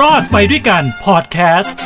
[0.00, 1.82] รอดไปด้วยกันพอดแคสต์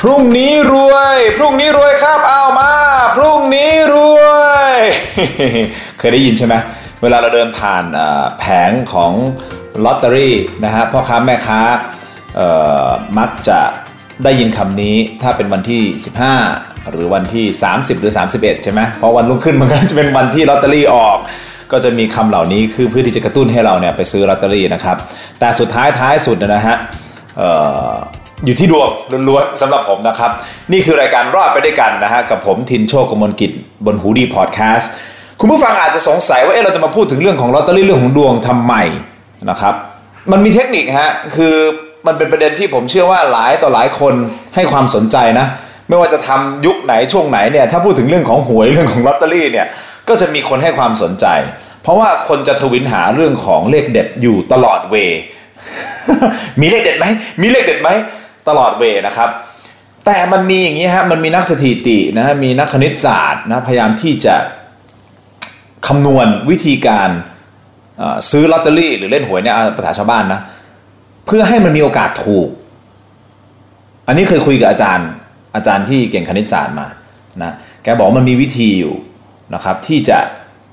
[0.00, 2.72] พรุ่งนี้รวย พรุ่งนี้รวยครับเอามา
[3.16, 4.28] พรุ่งนี้รว
[4.72, 4.76] ย
[5.98, 6.54] เคยได้ยินใช่ไหม
[7.02, 7.84] เวลาเราเดินผ่าน
[8.38, 9.12] แผงของ
[9.84, 10.34] ลอตเตอรี่
[10.64, 11.60] นะฮะพ่อค้าแม่ค้า
[13.18, 13.60] มักจะ
[14.24, 15.82] ได้ยินคำนี้ถ้าเป็นวันที่
[16.38, 21.18] 15 หรือวันที่ 30 หรือ 31 ใช่ไหมเพราะวันรุ่งขึ้นมันก็จะเป็นวันที่ลอตเตอรี่ออก
[21.72, 24.96] ก็จะมีคำเหล่านี้คือเพื่อที่จะกระตุ้นให้เราเนี่ยไปซื้อลอตเตอรี่นะครับ
[25.40, 26.76] แต่สุดท้ายท้ายสุดนะฮะ
[28.44, 28.88] อยู่ที่ดวง
[29.28, 30.30] ล้วนๆสำหรับผมนะครับ
[30.72, 33.50] นี่คือรายการรอดไปด้วยกันนะฮะกับผมทินโชคกมลกิจ
[33.86, 34.90] บนหูดีพอดแคสต์
[35.40, 38.74] คุณผู้ฟังอาจจะสงสัยว่าเอ๊ะเราจะมาพูดถึงเรื่องของลอตเตอรี่เรื่องของดวงทำไม
[39.50, 39.74] นะครับ
[40.32, 41.56] มันมีเทคนิคฮะคือ
[42.08, 44.14] มันเป็นประเด็นที่ผมเชื่อว่าหลายต่อหลายคน
[44.54, 45.46] ให้ความสนใจนะ
[45.88, 49.66] ไม่ว่าจะทำยุคไหนช่วงไหนเนี่ยถ้าพูดถึงเรื่องของหวยเรื่องของลอตเตอรี่เนี่ย
[50.08, 51.26] ก็จะมีคนให้ความสนใจ
[51.82, 54.96] เพราะว่าคนจะทวินหาเรื่องของเลขเด็ดอยู่ตลอดเว
[56.60, 57.06] มีเลขเด็ดไหม
[57.42, 57.90] มีเลขเด็ดไหม
[58.48, 59.30] ตลอดเวนะครับ
[60.06, 64.34] แต่มันมีอย่างนี้ฮะมันมีนักสถิตินะฮะมีนักคณิตศาสตร์นะพยายามที่จะ
[65.86, 67.10] คำนวณวิธีการ
[68.30, 70.40] ซื้อลอตเตอรี่หรือเล่นหวยเนี่ยภาษาชาวบ้านนะ
[71.28, 72.48] เพื่อให้มันมีโอกาสถูก
[74.06, 75.08] อันนี้เคยคุยกับอาจารย์
[75.56, 76.86] อาจารย์ที่เก่งคณิตศาสตร์มา
[77.42, 78.94] นะแกบอกมันมีวิธีอยู่
[79.54, 80.18] นะครับ ที่จะ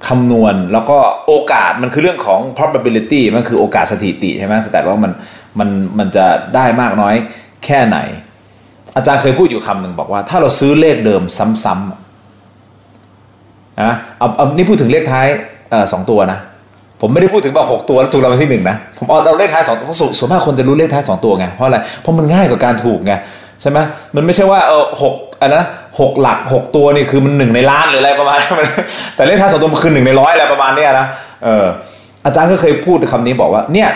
[0.07, 0.97] คำนวณแล้วก็
[1.27, 5.11] โอกาสมันคือเรื่องของ probability มันคือโอกาสสถิติใช่ไหมแต่ว่ามัน
[5.59, 6.25] มันมันจะ
[6.55, 7.15] ได้มากน้อย
[7.65, 7.97] แค่ไหน
[8.95, 11.21] อาจารย์เคยพูดอยู่คำหนึ่งบอกว่า ถ้าเราซื้อเลขเดิม
[11.63, 15.27] ซ้ำๆนะเอาเอานี่พูดถึงเลขท้าย
[15.91, 16.39] สองตัวนะ
[17.01, 23.13] ผมไม่ได้พูดถึงว่าหกตัวแล้วถูกรางวัลที่หนึ่งนะผมเอาเอาเลขท้ายสองเพราส่วนส่วนมากคนจะรู้เลขท้ายสองตัวไงเพราะอะไรเพราะมันง่ายกว่าการถูกไง
[23.61, 23.77] ใช่ไหม
[24.15, 25.63] มันไม่ใช่ว่าเออหกอันนะ
[25.99, 28.55] หกหลักหกตัวนี่คือมันหนึ่งในล้านหรืออะไรประมาณนั้น
[29.15, 31.07] แต่เลขท้ายสองตัวมันคือหนึ่งในร้อยอะไรประมาณเนี้ยนะ
[31.43, 31.65] เออ
[32.25, 33.89] อาจารย์ก็เคยพูดคำนี้บอกว่าเนี่ย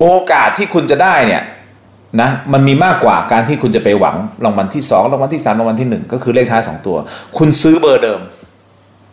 [0.00, 1.42] โอกาสที่คุณจะได้เนี่ย
[2.20, 6.96] นะมันมีมากกว่าการที่คุณจะไปหวังรางวัลที่สองรางวัลที่สามรางวัลที่หนึ่งก็คือเลขท้ายสองตัว
[7.38, 8.20] คุณซื้อเบอร์เดิม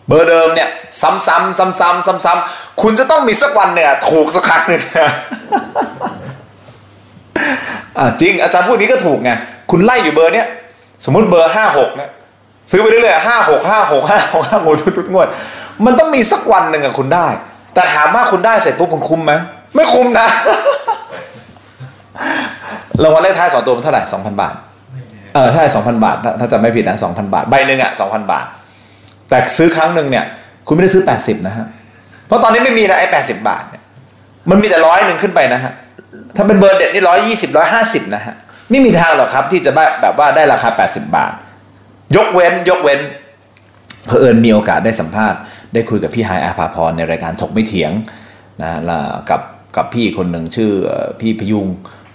[0.07, 0.69] เบอร์เดิมเนี่ย
[1.01, 4.81] ซ้ำๆซ้ำๆซ้ำๆคุณจะต้องมีสักวันเนี่ย ถูกสักครั้งหนึ่ง
[8.21, 9.31] จริงอาจารย์พูดนี้ก็ถูกไง
[9.71, 10.47] คุณไล่อยู่เบอร์เนี้ย
[11.05, 12.09] สมมติเบอร์ห้าหกเนี่ย
[12.71, 15.27] ซื้อไปเรื่อยๆห้าหกห้าหกห้าหกห้าหกทุกงวด
[15.85, 17.27] มันต้องมีสักวันหนึ่งอะคุณได้
[17.73, 19.33] แต่ถามว่าคุณได้เสร็จปุ๊บคุณคุ้มไหม
[19.75, 20.27] ไม่คุ้มนะ
[23.03, 24.53] รางวัลเลขท้ายสองตัวมันเท่าไหร่สองพันบาท
[25.33, 28.45] เออใช่สองพันบาท ถ้าถ้าจำไม่ผิดนะสองพันบาท ใบหนึ่งอะสองพันบาท
[29.30, 30.25] แต่ซื้อครั้งหนึ่งเนี่ย
[30.68, 31.66] คุณไม่ได้ซื้อ 80 นะฮะ
[32.28, 33.16] เพราะตอนนี้ไม่มีนะไอ้แป
[33.47, 33.84] บาทเนี่ย
[34.50, 35.72] มันมีแต่ร้อยหนึ่งขึ้นไปนะฮะ
[36.36, 38.36] ถ้าเป็นเบอร์เด็ดนี่ร้อยยี่สิบร้อยห้าสิบนะฮะ
[38.69, 39.72] ไม่มีทางหรอกครับที่จะ
[40.02, 41.34] แบบว่าได้ราคา 80 บาท
[42.16, 43.00] ยกเว้นยกเว้น
[44.06, 45.40] เผอิญมีโอกาสได้สัมภาษณ์
[45.74, 47.92] ได้คุยกับพี่ไฮอาภาพรในรายการถกไม่เถียง
[48.62, 49.42] นะล้วกับ
[49.78, 51.68] กับพี่คนหนึ่งชื่อเอ่อพี่พยุง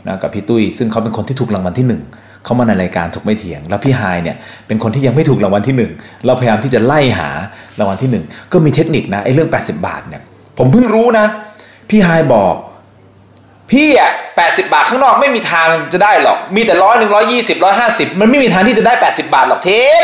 [0.07, 2.03] นะกับพี่ตุ้ย ซึ่งเขาเป็นคนที่ถูกรางวัลที่หนึ่ง
[2.45, 4.37] เขามาในรายการถกไม่เถียง แล้วพี่ไฮเนี่ย
[4.67, 5.93] เป็นคนที่ยังไม่ถูกรางวัลที่หนึ่ง
[6.27, 7.29] เราพยายามที่จะไล่หา
[7.79, 10.23] รางวัลที่หนึ่งก็มีเทคนิคนะไอ้เรื่อง 80 บาทเนี่ย
[10.59, 11.27] ผมเพิ่งรู้นะ
[11.91, 12.55] พี่ไฮบอก
[13.71, 20.03] พี่อะแปดสิบาทข้างนอกไม่มีทางจะได้หรอก มีแต่ร้อยหนึ่งร้อยยี่สิบร้อยห้าสิบมันไม่มีทางที่จะได้แปดสิบาทหรอกเทน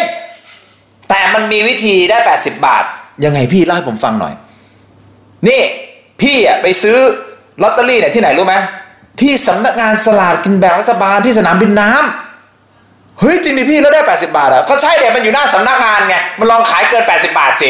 [1.08, 2.84] แต่มันมีวิธีได้แปดสิบาท
[3.24, 4.34] ยังไงพี่เล่าให้ผมฟังหน่อย
[5.48, 5.62] นี่
[6.22, 6.98] พี่อะไปซื้อ
[7.62, 8.54] ลอตเตอรี่เนี่ยที่ไหนรู้ไหม
[9.20, 12.25] ที่สำนักงานสลากกินแบ่งรัฐบาลที่สนามบินน้ำ
[13.20, 17.68] เฮ้ยจริงดิพี่แล้วได้แปดสิบาทอะก็ใช่เดี๋ยมันอยู่หน้าสำนักงานไงมันลองขายเกินแปดสิบาทสิ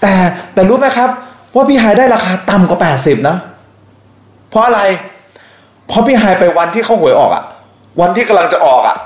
[0.00, 0.12] แต่
[0.54, 1.08] แต่รู้ไหมครับ
[1.54, 3.36] ว่าพี่ไฮายได้ราคาต่ำกว่า 80 นะ
[4.50, 4.80] เพราะอะไร
[5.88, 7.44] เพราะพี่ไฮายไปวันที่เขาหวยออกอะ
[8.00, 8.96] วันที่กำลังจะออกอะ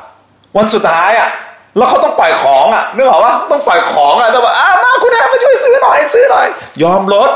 [0.56, 1.28] วันสุดท้ายอะ
[1.77, 6.47] แล้วเขาต้องปล่อยของอะนึกออกว่าต้องปล่อยของอะแต่ว่าอ้ามาคุณแอมมาช่วยซื้อหน่อยซื้อหน่อย
[6.83, 7.31] ยอมลด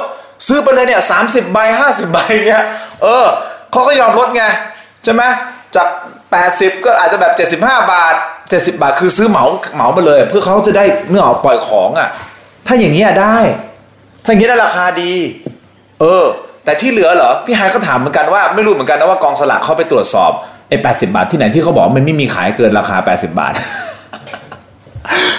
[0.46, 2.64] ซื้อไปเลยเนี่ยสามสิบใบห้าสิบใบเนี่ย
[3.02, 3.26] เออ
[3.72, 4.42] เขาก็ยอมลดไง
[5.04, 5.22] ใช่ไหม
[5.76, 5.88] จาก
[6.36, 8.14] 80 ก็อาจจะแบบ 75 บาท
[8.48, 9.44] 70 บาทคือซื้อเหมา
[9.74, 12.08] เหมาไปเลย เพื่อเขาจะได้เนื้อออกปล่อยของอะ
[12.66, 13.38] ถ้าอย่างนี้ได้
[14.24, 15.12] ถ้าอย่างนี้ได้ราคาดี
[16.00, 16.24] เออ
[16.64, 20.30] แต่ที่เหลือเหรอ พี่ไฮก็ถามเหมือนกันว่าไม่รู้เหมือนกันนะว่ากองสลากเขาไปตรวจสอบ
[20.68, 23.54] ไอ้แปบาทที่ไหนที่เขาบอกมันไม่มีขายเกินราคา 80 บาท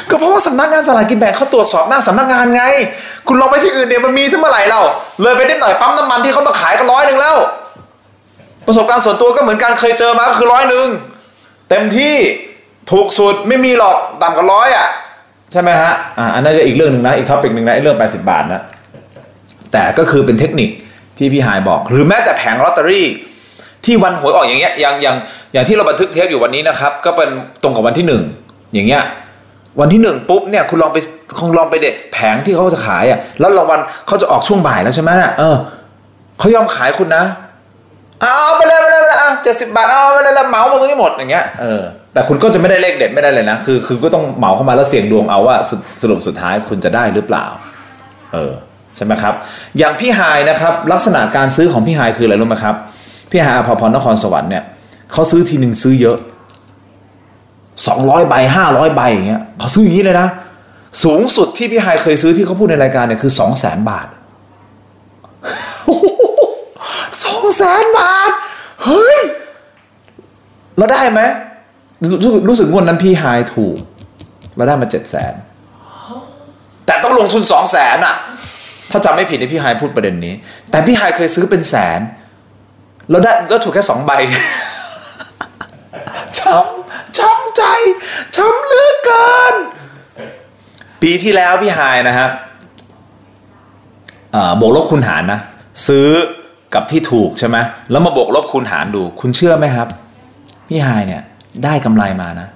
[0.10, 2.64] ก็เพราะว่าสำนักงานสลากกินแบ่งเขาตรวจสอบหน้าสำนักงานไง
[3.28, 4.82] คุณลองไปที่อื่นเนี่ยมันมีสักเมื่อไหร่เรา
[5.22, 7.36] เลยไปนิดหน่อยปั๊มน้ำมันที่เขามาขายก็ร้อยหนึ่งแล้ว
[8.70, 10.88] ประสบการณ์ส่วนตัวก็เหมือนกันเคยเจอมาก็คือร้อยหนึ่ง
[11.70, 12.16] เต็มที่
[12.92, 14.88] ถูกสุดไม่มีหรอกต่ำกว่าร้อยอะ
[15.52, 18.62] ใช่ไหมฮะอ่าอันนั้นก็อีกเรื่องหนึ่งนะอีก topic หนึ่งนะเรื่อง 80 บาทนะ
[19.72, 20.70] แต่ก็คือเป็นเทคนิค
[21.18, 23.08] ที่พี่หายบอก หรือแม้แต่แผงลอตเตอรี่
[23.86, 25.16] ที่วันหวยออกอย่างเงี้ยอย่างอย่าง
[25.54, 27.30] อย่างที่เราบันทึกเทปอยู่วันนี้นะครับ ก็เป็น
[27.64, 28.24] ตรงกับวันที่หนึ่ง
[28.74, 29.04] อย่างเงี้ย
[29.80, 30.98] วันที่หนึ่งปุ๊บเนี่ยคุณลองไป
[31.40, 35.56] คงลองไปเด็ดแผงที่เขาจะขายอะแล้วรางวัลเขาจะออกช่วงบ่ายแล้วใช่ไหมน่ะเออ
[36.40, 37.24] เขายอมขายคุณนะ
[38.22, 41.82] เอาไปเลยไปเลยไปเลยอะเจ็ดสิบบาทเอาไปเลยแล้วเหมาหมดตรงนี้หมดอย่างเงี้ยเออ
[42.14, 45.56] แต่คุณก็จะไม่ได้เลขเด็ดไม่ได้เลยนะคือคือก็ต้องเหมาเข้ามาแล้วเสี่ยงดวงเอาว่า
[46.02, 47.46] สรุปสุดท้ายคุณจะได้หรือเปล่า
[48.34, 48.54] เออ
[48.96, 49.34] ใช่ไหมครับ
[49.78, 52.76] อย่างพี่ไฮายนะครับ ลักษณะการซื้อของพี่ไฮายคืออะไรรู้ไหมครับ
[53.32, 54.64] พี่ไฮายอภพรนครสวรรค์เนี่ย
[55.12, 56.18] เขาซื้อทีหนึ่งซื้อเยอะ
[57.88, 60.28] สองร้อยใบห้าร้อยใบอย่างเงี้ยเขาซื้ออย่างนี้เลยนะ
[61.04, 64.08] สูงสุดที่พี่ไฮายเคยซื้อที่เขาพูดในรายการเนี่ยคือสองแสนบาท
[67.26, 68.32] สองแสนบาท
[68.84, 69.20] เฮ้ย
[70.78, 71.22] เราได้ไหม
[72.24, 73.78] รู้รู้สึกงวดนั้นพี่ไฮายถูก
[74.56, 75.34] เราได้มาเจ็ดแสน
[76.86, 78.16] แต่ต้องลงทุนสองแสนอะ
[78.92, 80.34] ถ้าจำไม่ผิดในพี่ไฮายพูดประเด็นนี้
[80.70, 82.00] แต่พี่ไฮายเคยซื้อเป็นแสน
[83.10, 84.12] แล้วได้แล้วถูกแค่สองใบ
[86.38, 87.64] ช้ำช้ำใจ
[88.36, 89.56] ช้ำเลือกเกิน
[91.02, 92.32] ปีที่แล้วพี่ไฮายนะครับ
[94.34, 95.40] เอ่อบวกลบคูณหารนะ
[95.88, 96.10] ซื้อ
[96.74, 97.58] กับที่ถูกใช่ไหม
[97.92, 99.88] แล้วมาบวกลบคูณหารดู คุณเชื่อไหมครับ
[100.68, 101.24] พี่ไฮายเนี่ย
[101.64, 102.48] ได้กำไรมานะ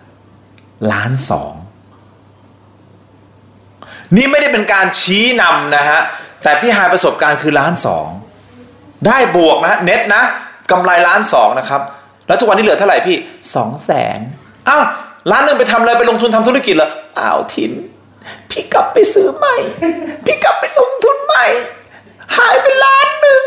[0.91, 1.53] ล้านสอง
[4.15, 5.99] นี่ไม่ได้เป็นการชี้นำนะฮะ
[6.43, 8.07] แต่พี่ไฮายประสบการณ์คือล้านสอง
[9.07, 10.23] ได้บวกนะเน็ตนะ
[10.71, 11.81] กำไรล้านสองนะครับ
[12.27, 13.17] แล้วทุกวันนี้เหลือเท่าไหร่พี่
[13.55, 14.19] สองแสน
[14.69, 14.83] อ้าว
[15.31, 16.89] ล้านหนึ่งไปทำอะไรไปลงทุนทำธุรกิจเหรอ
[17.19, 17.71] อ้าวทิน
[18.49, 19.55] พี่กลับไปซื้อใหม่
[20.25, 21.45] พี่กลับไปลงทุนใหม่
[22.37, 23.43] หายไปล้านหนึ่ง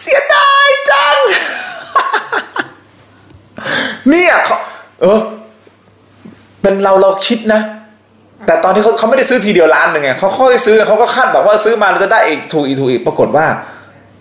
[0.00, 1.16] เสียดายจัง
[4.10, 4.58] เนี่ยเขา
[5.02, 5.20] เออ
[6.62, 7.60] เป็นเราเราคิดนะ
[8.46, 13.46] แต่ตอนที่เขาเขาไม่ได้ซื้อทีเดียวล้านหนึ่งไงเขาค่อยซื้อเขาก็คาดบอกว่าซื้อมาเราจะได้อีกถูกอีกถูกอีกปรากฏว่า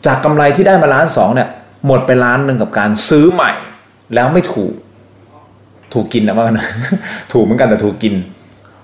[0.05, 1.49] จากกำไรที่ได้มาล้านสองเนี่ย
[1.87, 3.51] หมดไปล้านหนึ่งกับการซื้อใหม่
[4.15, 4.73] แล้วไม่ถูก
[5.93, 6.59] ถูกกินนะว่ากัน
[7.33, 8.13] ถูกเหมือนกันแต่ถูกกิน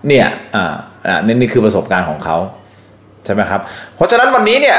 [0.07, 0.73] เนี่ย อ่า
[1.07, 2.38] อ่านี่นี่คือประสบการณ์ของเขา
[3.25, 3.61] ใช่ไหมครับ
[3.95, 4.77] เพราะฉะนั้นวันนี้เนี่ย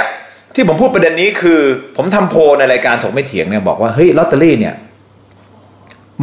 [0.54, 1.60] ที่ผมพูดประเด็นนี้คือ
[1.96, 4.74] ผมทำโพลในรายการถกไม่เถียงเนี่ยบอกว่าเฮ้ยลอตเตอรี่เนี่ย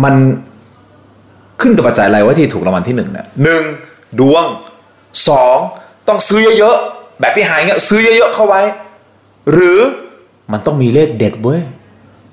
[0.03, 0.15] มัน
[1.61, 3.63] ขึ้นกับปัจจัยอะไรว่าที่ถูกรางวัลที่หนึ่งเนี่ยหนึ่ง
[4.19, 4.45] ดวง
[5.29, 5.57] สอง
[6.07, 8.61] ต้องซื้อเยอะๆแบบพี่หายเงี้ยซื้อเยอะๆเข้าไว้
[9.51, 9.79] หรือ
[10.51, 11.61] มันต้องมีเลขเด็ดเว้ย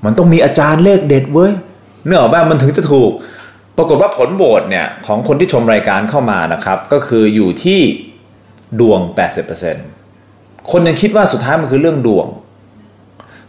[0.04, 1.52] มันต้องมีอาจารย์เลขเด็ดเว้ย
[2.04, 3.10] เนื้อบ้ามันถึงจะถูก
[3.76, 7.80] ปรากฏว่าผลโหวตเนี่ยของคนที่ชมรายการเข้ามานะครับ ก็คืออยู่ที่
[8.80, 9.00] ดวง
[9.86, 12.26] 80%คนยังคิดว่าสุดท้ายมันคือเรื่องดวง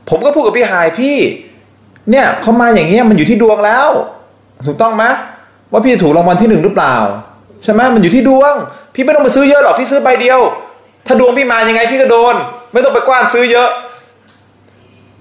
[0.09, 1.17] ผมก็พูดกับพี่หายพี่
[2.11, 3.89] เนี่ยเขามาอย่างเงี้ยมันอยู่ที่ดวงแล้ว
[4.67, 5.03] ถูกต้องไหม
[5.71, 6.95] ว่าพี่ถูกรางวัลที่หนึ่งหรือเปล่า
[7.63, 8.53] ใช่ไหมมันอยู่ที่ดวง
[8.93, 10.39] พี่ไม่ต้องมาซื้อเยอะหรอกพี่ซื้อใบเดียว
[11.07, 12.35] ถ้าดวงพี่มายังไงพี่ก็โดน
[12.73, 13.69] ไม่ต้องไปกว้านซื้อเยอะ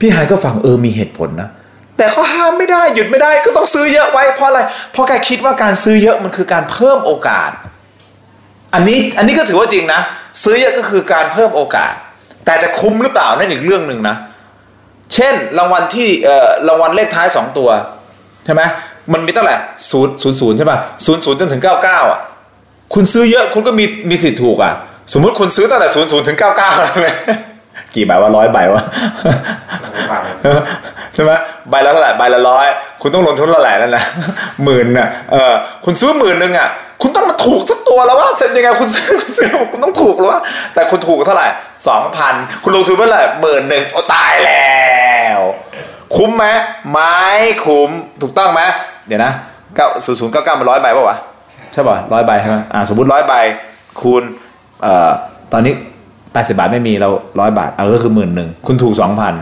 [0.00, 1.48] พี่หายก็ฟังเออมีเหตุผลนะ
[1.96, 4.60] แต่เขาห้ามไม่ได้หยุดไม่ได้ก็ต้องซื้อเยอะไว้เพราะอะไร
[4.92, 7.50] เพราะแกคิดว่าการซื้อเยอะมันคือการเพิ่มโอกาส
[8.74, 10.00] อันนี้อันนี้ก็ถือว่าจริงนะ
[10.44, 11.92] ซื้อเยอะก็คือการเพิ่มโอกาส
[12.44, 14.16] แต่จะคุ้มหรือเปล่านั่นอีกเรื่องหนึ่งนะ
[15.14, 17.68] เช่นรางวัลที่เอ่อรางวัลเลขท้ายสองตัว
[18.44, 18.62] ใช่ไหม
[19.12, 19.56] มันมีตั้งแต่
[19.90, 22.20] ศูนย์ศูนย์ศูนย์ใช่ป่ะศูนย์ศูนย์จนถึงเก้าเก้าอะ
[22.94, 24.72] คุณซื้อเยอะคุณก็มีมีสิทธิ์ถูกอะ
[25.12, 26.70] สมมุติคุณซื้อตั้งแต่ศูนย์ศูนย์ถึงเก้าเก้า
[27.94, 28.82] กี่ใบวะร้อยใบวะ
[31.14, 31.32] ใช่ไหม
[31.70, 32.66] ใบละเท่าไหร่ใบละร้อย
[33.02, 34.04] คุณต้องลงทุนเท่าไหร่นั่นนะ
[34.64, 35.54] หมื่นน่ะเออ
[35.84, 36.68] คุณซื้อหมื่นหนึ่งอะ
[37.02, 40.40] คุณต้องมาถูกสักตัวแล้วว่าจะยังไงคุณซื้อคุณซื้อคุณต้องถูกแล้วว่า
[40.74, 41.48] แต่คุณถูกเท่าไหร่
[41.88, 44.76] สองพันคุณลงทุนเมื่อไหร่หมื่นหนึ่งโอ้ตายแล้
[45.36, 45.40] ว
[46.16, 46.46] คุ้มไหม
[46.92, 47.18] ไม่
[47.66, 47.90] คุ้ม
[48.22, 48.62] ถูกต้องไหม
[49.06, 49.32] เดี๋ยวนะ
[49.74, 51.16] เก้าศูนย์ศูนย์เก้าเก้ามันร้อยใบป่าวะ
[51.72, 53.32] ใช่ป่ะร้อยใบใช่ไหมอ่าสมมติร้อยใบ
[54.00, 54.22] คูณ
[54.82, 55.10] เอ่อ
[55.52, 55.72] ตอนนี้
[56.32, 57.08] แปดสิบาทไม่มีเรา
[57.40, 59.34] ร้อยบาทเออก็คือหมื่นหนึ่งคุณถูกสองพัน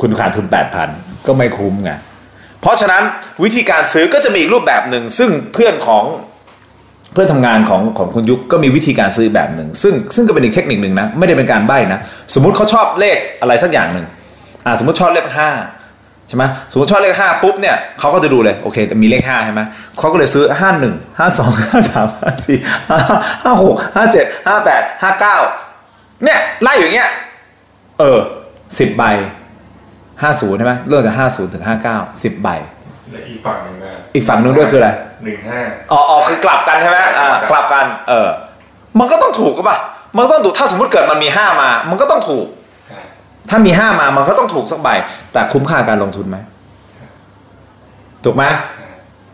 [0.00, 0.46] คุณขาดทุน
[0.86, 1.92] 8,000ก็ไม่คุ้มไง
[2.60, 3.02] เพราะฉะนั้น
[3.44, 6.04] วิธีการซื้อก็จะมีอีกรูปแบบหนึ่งซึ่งเพื่อนของ
[7.12, 12.00] เพื่อนทำงานของของคุณยุคก็มีวิธีการซื้อแบบหนึ่งซึ่งซึ่งก็เป็นอีกเทคนิคหนึ่งนะไม่ได้เป็นการใบ้นะ
[12.34, 14.06] สมมุติเขาชอบเลขอะไรสักอย่างหนึ่ง
[14.66, 15.50] อ่าสมมติชอบเลขห้า
[16.28, 19.60] ใช่ไหมสมมติชอบเลขห้าปุ๊บเนี่ยเขาก็จะดูเลยโอเคมีเลขห้าใช่ไหม
[19.98, 22.58] เขาก็เลยซื้อห้าหนึ่งห้าสองห้าสามห้าสี่
[23.44, 25.36] ห้าหกห้าเจ็ดห้าแปดห้าเก้า
[26.24, 27.10] เนี่ยไล่อยู่อย่างเงี้ย
[27.98, 28.18] เออ
[28.78, 29.02] สิบใบ
[30.22, 32.48] ห้าศูนย์ใช่ไหมเริ่มจากห้าศูนย์ถึงห้าเก้าสิบใบ
[33.12, 34.90] และอีกฝั่งหนึ่งนะอีกฝั่งนึงด้วยคืออะไร
[35.24, 35.60] หนึ่งห้า
[35.92, 38.28] อ๋ออ๋อคือกลับกันใช่ไหมอ่ากลับกัน เออ
[38.98, 39.78] มันก็ต้องถูกก็ป่ะ
[40.18, 42.46] มันก็ต้องถูกถ้าสมมติเกิดมันมีห้ามา มันก็ต้องถูก
[42.88, 43.00] ใช่
[43.50, 44.88] ถ้ามีห้ามามันก็ต้องถูกสักใบ
[45.32, 46.36] แต่คุ้มค่าการลงทุนไหม
[48.24, 48.44] ถูกไหม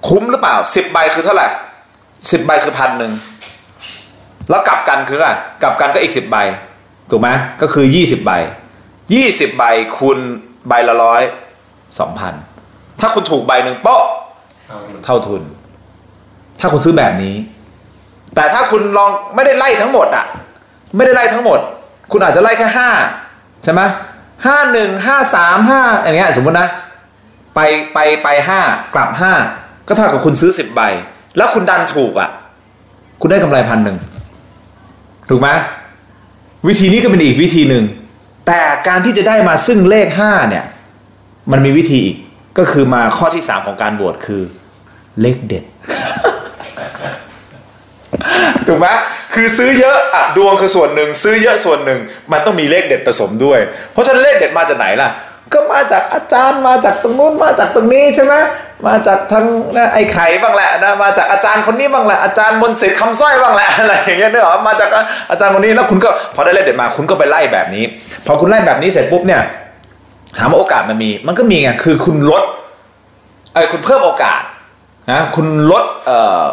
[0.09, 1.49] คุ้มหรือเปล่าสิบใบคือเท่าไหร่
[2.31, 3.13] สิบใบคือพันหนึ่ง
[4.51, 5.31] แล้วกลับกันคืออะไร
[5.63, 6.37] กลับกันก็อีกสิบใบ
[7.11, 7.29] ถูกไหม
[7.61, 8.33] ก็คือยี่สิบใบ
[9.15, 9.65] ยี่สิบใบ
[9.97, 10.19] คูณ
[10.69, 11.23] ใบละร้อย
[11.99, 12.35] สองพัน
[13.01, 14.03] ถ้าคุณถูกใบหนึ่งเปาะ
[15.05, 15.43] เท่าทุน
[16.61, 17.35] ถ้าคุณซื้อแบบนี้
[18.35, 20.25] แต่ถ้าคุณลองไม่ได้ไล่ทั้งหมดอะ
[20.97, 21.61] ไม่ได้ไล่ทั้งหมด
[22.13, 22.91] คุณอาจจะไล่แค่ห้า
[23.65, 23.81] ใช่ไหม
[24.47, 26.69] ห้าหนึ่งห้าสามห้าอย่างเงี้ยสมมตินะ
[27.55, 27.61] ไป
[27.95, 28.61] ไปไปห้า
[28.95, 29.33] กลับห้า
[29.87, 30.81] ก็เท่ากับคุณซื้อสิบใบ
[31.37, 32.31] แล้วคุณดันถูกอะ
[33.21, 33.97] คุณได้กำไรพันหนึ่ง
[35.29, 35.49] ถูกไหม
[36.69, 37.85] วิธีนี้ก็เป็นอีกวิธีหนึ่ง
[38.47, 40.65] แต่การที่จะได้มาซึ่งเลขห้าเนี่ย
[41.51, 42.17] มันมีวิธีอีก
[42.59, 44.43] ก็คือมาข้อที่สามของการบวชคือ
[45.21, 45.65] เลขเด็ด
[48.67, 48.87] ถูกไหม
[49.35, 51.99] คือซื้อเยอะอะดวงคือส่วนหนึ่ง ซื้อเยอะส่วนหนึ่ง
[52.33, 53.61] มันต้องมีเลขเด็ดผสมด้วย
[53.93, 55.09] เพราะฉะนั้นเลขเด็ดมาจากไหนล่ะ
[55.53, 58.35] ก็มาจากอาจารย์มาจากตรงนู้นมาจากตรงนี้ใช่ไหม
[58.87, 59.45] มาจากทาง
[59.77, 64.91] นะไอ้ไข่บ้างแหละนะมาจากอาจารย์คนนี้บ้างแหละอาจารย์มนต์สิทธิ์คำสร้อยบ้างแหละอะไรอย่างเงี้ยนึกออกมาจาก
[65.31, 67.85] อาจารย์คนนี้แล้วคุณก็พอได้เลขเด็ดมาคุณก็ไปไล่แบบนี้
[68.27, 69.41] พอคุณไล่แบบนี้เสร็จปุ๊บเนี่ย
[70.39, 72.45] ถามว่าโอกาสมันมี มันก็มีไงคือคุณลด
[73.53, 74.43] ไอ้คุณเพิ่มโอกาส
[75.13, 76.45] นะคุณลดเอ่อ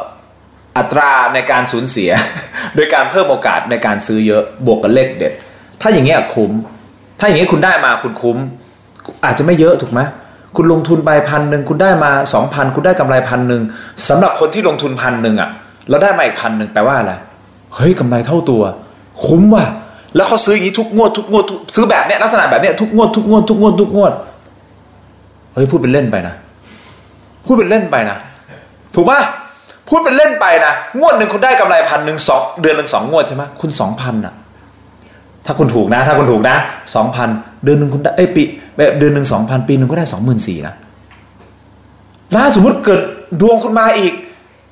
[0.77, 2.11] อัตราในการสูญเสีย
[2.75, 5.33] โดยการเพิ่มโอกาสในการซื้อเยอะบวกกับเลขเด็ด
[5.81, 6.51] ถ้าอย่างเงี้ยคุ้ม
[7.19, 8.37] ถ้าอย่างเงี้ยคุณได้มาคุณคุ้ม
[9.25, 10.01] อาจจะไม่เยอะถูกไหม
[10.55, 13.61] คุณลงทุนไปพันหนึ่งคุณได้มาสองพันคุณได้กำไรพันหนึ่ง
[14.07, 15.49] สำหรับคนที่ลงทุนพันหนึ่งอะ
[15.89, 17.13] แล้วได้มาอีกพันหนึ่งแปลว่าอะไร
[17.75, 18.63] เฮ้ยกำไรเท่าตัว
[19.25, 19.65] คุ้มว่ะ
[20.15, 24.13] แล้วเขาซื้ออย่างนี้ทุกงวดทุกงวดซื้อแบบเนี้ยลักษณะแบบเนี้ยทุกงวดทุกงวดทุกงวดทุกงวด
[25.53, 26.36] เฮ้ยพูดเป็นเล่นไปนะ
[27.46, 28.17] พูดเป็นเล่นไปนะ
[28.96, 29.20] ถูกป่ะ
[29.88, 34.34] พูดเป็นเล่นไปนะงวดหนึ่งคุณได้กำไรพันหนึ่งสองเดือนหนึ่งสองงวดใช่ไหมคุณสองพันอะ
[35.46, 36.55] ถ้าคุณถูกนะ ถ้าคุณถูกนะ
[36.96, 37.29] สองพัน
[37.63, 38.43] เดือนหนึ่งคุณได้เอ้ยปี
[39.00, 40.74] เดือนหนึ่งสองพันปีหนึ่งก็ได้สองหมื่นสี่นะ
[42.32, 43.01] แล้วถ้าสมมติเกิด
[43.41, 44.13] ดวงคุณมาอีก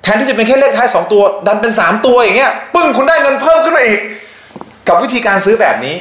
[0.04, 4.00] แทนที่จะเป็นแค่เลขท้ายสองตัว ดันเป็นสามตัวอย่างเงี้ยปึ้งคุณได้เงินเพิ่มขึ้นมาอีก
[4.88, 5.96] กับวิธีการซื้อแบบนี้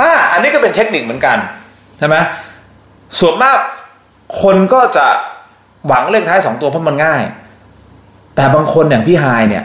[0.00, 1.36] อ่าอันนี้ก็เป็นเทคนิคเหมือนกัน
[1.98, 2.16] ใช่ไหม
[3.18, 3.58] ส่วนมาก
[4.42, 5.06] คนก็จะ
[5.86, 7.22] หวังเลขท้ายสองตัวเพราะมันง่าย
[8.34, 9.64] แต่บางคนอย่างพี่ไฮเนี่ย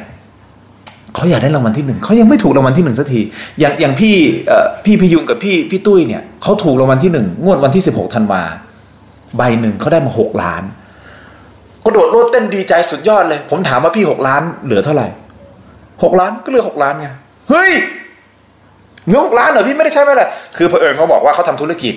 [1.16, 3.22] เขาอยากได้รางวัลที่หนึ่งเขายังไม่ถูกรางวัลที่หนึ่งสักที
[3.60, 4.16] อย่างอย่างพี่
[4.86, 8.44] พี่พยุงกับพี่พี่ตุ้ยเนี่ยเขาถูกรางวัลที่หนึ่งงวดวันที่สิบหกธันวา
[9.38, 10.64] ใบหนึ่งเขาได้มาหกล้าน
[11.86, 15.08] กระโดดโลดเต้นดีใจสุดยอดเลย ผมถามว่าพี่หกล้านเหลือเท่าไหร่
[16.04, 17.10] หกล้านก็เหลือหกล้านไง
[17.50, 17.72] เฮ้ย
[19.06, 21.94] เหลือหกล้านเหรอพี่ไม่ได้ใช่ไหมล่ะคือเผอิญเขาบอกว่าเขาทำธุรกิจ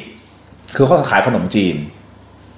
[0.77, 1.77] คือเขาขายขนมจีน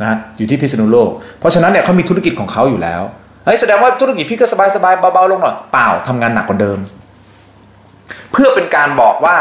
[0.00, 3.02] นะอยู่ที่พิษณุโลก เพราะฉะนั้นเนี่ยเขามีธุรกิจของเขาอยู่แล้ว
[3.44, 6.78] เฮ้ยแสดงว่าธุรกิจพี่ก็สบายสบายๆเบาๆลงหน่อยเปล่าทำงานหนักกว่าเดิม
[8.32, 9.36] เพื่อเป็นการบอกว่า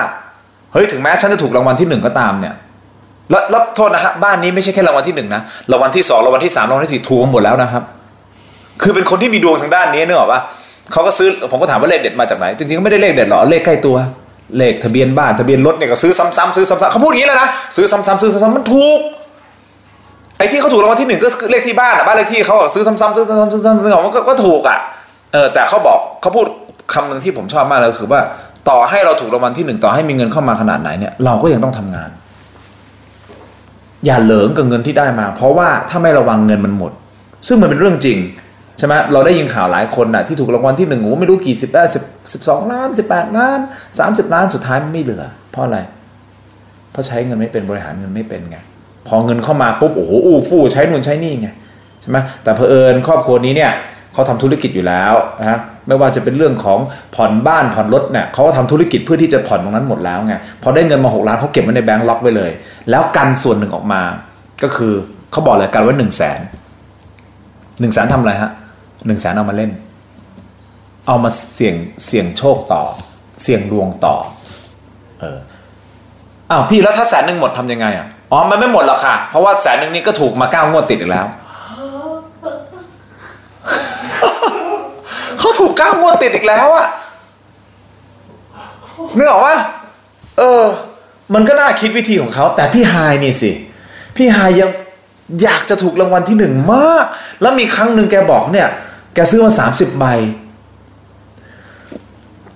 [0.74, 2.54] เฮ้ยถึงแม้ฉันจะถูกรางวัลที่หนึ่งก็ตามเนี่ย
[3.32, 7.84] แล้วแล้วโทษนะฮะบ้านนี้ไม่ใช่แค่รางวัลที่หนึ่งนะรางวัลที่สองรางวัลที่สามรางวัลที่สี่ถูกหมดแล้วนะครับ
[8.82, 10.42] คือเป็นคนที่มีดวงทางด้านนี้เนอะปะ
[10.92, 13.96] เขาก็ซื้อผมก็ถามว่าเลขเด็ดมาจากไหน จริงๆก็ไม่ได้เลขเด็ดหรอกเลขใกล้ตัว
[14.58, 19.00] เลขทะเบียนบ้านทะเบียนรถเนี่ยก็ซื้อซ้ำๆซื้อซ้ำๆเขาพูดอย่างนี้เลยนะซื้อซ้ำๆซื้อซ้ำๆมันถูก
[20.38, 24.78] ไอ้ที่เขาถูกรางวัลที่หนึ่งก็เลขที่บ้านอะบ้านเลขที่เขาซื้อซ้ำๆซื้อซ้ำๆซื้อซ้ำๆนึกออกมันก็ถูกอะ
[25.34, 26.48] เออแต่เขาบอกเขาพูด
[26.94, 28.22] คำหนึ่งที่ผมชอบมากเลยคือว่า
[28.70, 32.10] ต่อให้เราถูกรางวัลที่หนึ่งต่อให้มีเงินเข้ามาขนาดไหนเนี่ยเราก็ยังต้องทำงาน
[34.06, 36.92] อย่าเหลิงกับเงินที่ได้มา เพราะว่าถ้าไม่ระวังเงินมันหมด
[37.48, 38.18] ซึ่งมันเป็นเรื่องจริง
[38.78, 42.04] ใช่ไหมเราได้ยินข่าวหลายคนน่ะที่ถูกรางวัลที่หนึ่งโอ้ไม่รู้กี่สิบได้สิบ
[42.34, 43.60] สิบสองล้านสิบแปดล้าน
[44.00, 45.80] สามสิบล้านสุดท้ายมันไม่เหลือ เพราะอะไร
[46.92, 48.58] เพราะใช้เงินไม่เป็นบริหารเงินไม่เป็นไง
[49.08, 51.50] พอเงินเข้ามาปุ๊บโอ้โหอู้ฟู่ใช้นู่นใช้นี่ไง
[52.02, 53.72] ใช่ไหมแต่เผอิญครอบครัวนี้เนี่ย
[54.14, 56.80] เขาทำธุรกิจอยู่แล้วนะไม่ว่าจะเป็นเรื่องของ
[57.16, 62.52] ผ่อนบ้านผ่อนรถเนี่ยเขาก็ทำธุรกิจเพื่อที่จะผ่อนตรงนั้นหมดแล้วไงพอได้เงินมาหกล้านเขาเก็บไว้ในแบงก์ล็อกไว้เลย
[62.90, 64.02] แล้วกันส่วนหนึ่งออกมา
[64.64, 64.94] ก็คือ
[65.32, 66.40] เขาบอกเลยกันว่าหนึ่งแสน
[67.80, 68.52] หนึ่งแสนทำอะไรฮะ
[69.06, 69.72] หนึ่งแสนเอามาเล่น
[71.08, 71.76] เอามาเสี่ยง
[72.06, 72.84] เสี่ยงโชคต่อ
[73.42, 74.16] เสี่ยงดวงต่อ
[75.22, 75.38] เออ
[76.52, 81.26] อ้าวพี่แล้วถ้าแสนหนึ่งหมดทำยังไงอะอ๋อมันไม่หมดหรอกค่ะ เพราะว่าแสนหนึ่งนี่ก็ถูกมาเก้างวดติดอีกแล้ว
[85.40, 86.88] เขาถูกเก้างวดติดอีกแล้วอะ
[89.18, 89.56] นึกออกว่า
[90.38, 90.64] เออ
[91.34, 93.52] มันก็น่าคิดวิธีของเขา แต่พี่ไฮายนี่สิ
[94.16, 94.70] พี่ไฮายยัง
[95.44, 97.06] อยากจะถูกรางวัลที่หนึ่งมาก
[97.42, 98.68] แล้วมีครั้งหนึ่งแกบอกเนี่ย
[99.18, 100.06] แกซื้อมาสามสิบใบ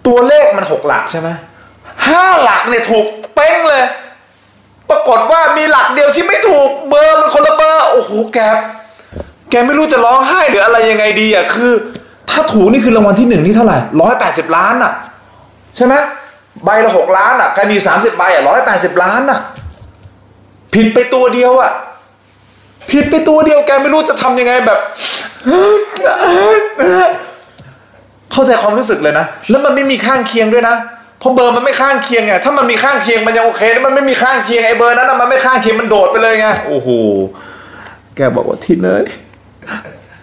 [0.07, 1.29] ตัวเลขมันหกหลักใช่ไหม
[2.07, 3.83] ห้าหลักเนี่ยถูกเป้งเลย
[4.89, 8.39] ปรากฏว่ามีหลักเดียวที่ไม่ถูกเบอร์มันคนละเบอร์โอ้โหแก
[9.49, 11.71] แกไม่รู้จะร้องไห้หรืออะไรยังไงดีอะคือ
[12.31, 14.91] ถ้าถูกนี่คือรางวัลที่หนึ่งนี่เท่าไหร่ร้อยแปดสิบล้านอะ
[15.75, 15.93] ใช่ไหม
[16.65, 19.39] ใบละหกล้านอะแกมีสามสิบใบอะร้อยแปดสิบล้านอะ
[20.73, 21.71] ผิดไปตัวเดียวอะ
[22.91, 24.79] ผิดไปตัวเดียวแกไม่รู้จะทำยังไงแบบ
[28.31, 30.75] เข้าใจความรู้สึกเลยนะ แล้วมันไม่มีข้างเคียงด้วยนะ
[31.19, 36.89] เพราะเบอร์มันไม่ข้างเคียงไงถ้ามันมีข้างเคียงมันยังโอเคแต่มันไม่มีข้างเคียงไอ้เบอร์นั้นนะมันไม่ข้างเคียงมันโดดไปเลยไงโอ้โห
[38.15, 39.03] แกบอกว่าที่เนย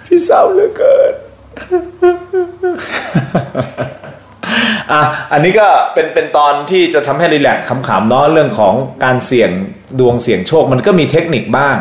[0.06, 1.14] พี่เศร้าเหลือเกิน
[4.92, 9.50] อะอันนี้ก็เป็นเป็นตอนที่จะทำให้รีแลกซ์ขำๆเนาะเรื่องของการเสี่ยง
[10.00, 11.76] ดวงเสี่ยงโชค มันก็มีเทคนิคบ้าง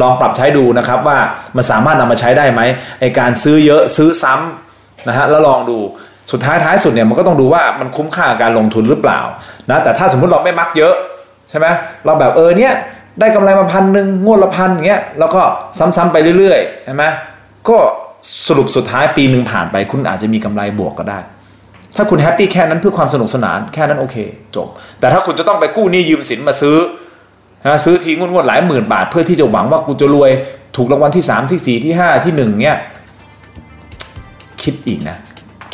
[0.00, 1.18] ลองปรับใช้ดูนะครับว่า
[1.56, 2.60] มันสามารถนำมาใช้ได้ไหม
[3.00, 5.78] ไอการซื้อเยอะซื้อซ้ำนะฮะแล้วลองดู
[6.32, 9.20] สุดท้ายท้ายสุดเนี่ยมันก็ต้องดูว่ามันคุ้มค่าการลงทุนหรือเปล่า
[9.70, 10.94] นะแต่ถ้าสมมุติเราไม่มักเยอะ
[11.50, 11.66] ใช่ไหม
[12.04, 12.74] เราแบบเออเนี่ย
[13.20, 15.42] ได้กำไรมาพันหนึ่งงวดละพันอย่างเงี้ยแล้วก็
[15.78, 17.04] ซ้ำๆไปเรื่อยๆใช่ไหม
[17.68, 17.78] ก็
[18.48, 21.18] สรุปสุดท้ายปีหนึ่งผ่านไปคุณอาจจะมีกำไรบวกก็ได้
[21.96, 24.16] ถ้าคุณแฮปปี้แค่นั้นเพื่อความสนุกสนานแค่นั้นโอเค
[24.56, 24.68] จบ
[25.00, 26.76] แต่ถ้าคุณจะต้องไปกู้หนี้ยืมสินมาซื้อ
[27.66, 30.30] นะซื้อทีงวดๆหลายหมื่นบาท เพื่อที่จะหวังว่ากูจะรวย
[30.76, 32.76] ถูกรางวัลที่ 3 ที่ 4 ที่ 5 ที่ 1 เนี่ย
[34.62, 35.16] คิดอีกนะ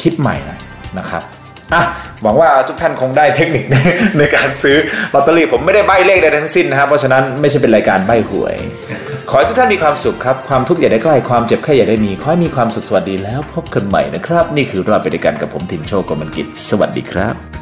[0.02, 0.56] คิดใหม่นะ
[0.98, 1.22] นะครับ
[1.74, 1.82] อะ
[2.22, 3.64] หวังว่าทุกท่านคงได้เทคนิค
[4.18, 4.76] ในการซื้อ
[5.14, 8.56] ลอตเตอรี่ผมไม่ได้ใบเลขใดทั้งสิ้นนะครับเพราะฉะนั้นไม่ใช่เป็นรายการใบหวย
[9.28, 17.61] ขอให้ทุกท่านมีความสุขครับ ความทุกข์อย่าได้ใกล้ความเจ็บแค่อย่าได้มี ขอให้มีความสุขสวัสดีแล้วพบกันใหม่นะครับ นี่คือรอบไปด้วยกันกับผมทินโชคกมลกิจสวัสดีครับ